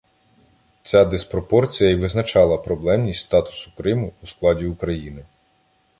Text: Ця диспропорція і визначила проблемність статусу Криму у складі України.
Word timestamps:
Ця 0.81 1.05
диспропорція 1.05 1.89
і 1.89 1.95
визначила 1.95 2.57
проблемність 2.57 3.21
статусу 3.21 3.71
Криму 3.77 4.13
у 4.23 4.27
складі 4.27 4.65
України. 4.65 5.25